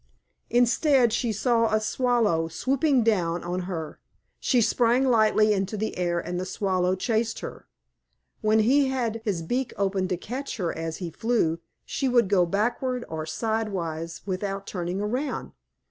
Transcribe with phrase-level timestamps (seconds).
[0.49, 3.99] Instead, she saw a Swallow swooping down on her.
[4.39, 7.67] She sprang lightly into the air and the Swallow chased her.
[8.41, 12.47] When he had his beak open to catch her as he flew, she would go
[12.47, 15.51] backward or sidewise without turning around.